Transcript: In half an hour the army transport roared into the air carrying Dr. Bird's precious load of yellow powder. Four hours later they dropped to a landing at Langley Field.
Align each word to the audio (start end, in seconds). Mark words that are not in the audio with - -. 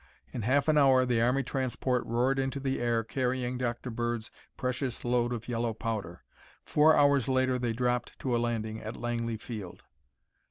In 0.33 0.41
half 0.41 0.67
an 0.67 0.79
hour 0.79 1.05
the 1.05 1.21
army 1.21 1.43
transport 1.43 2.03
roared 2.07 2.39
into 2.39 2.59
the 2.59 2.79
air 2.79 3.03
carrying 3.03 3.59
Dr. 3.59 3.91
Bird's 3.91 4.31
precious 4.57 5.05
load 5.05 5.31
of 5.31 5.47
yellow 5.47 5.75
powder. 5.75 6.23
Four 6.65 6.95
hours 6.95 7.27
later 7.29 7.59
they 7.59 7.73
dropped 7.73 8.17
to 8.17 8.35
a 8.35 8.39
landing 8.41 8.79
at 8.81 8.97
Langley 8.97 9.37
Field. 9.37 9.83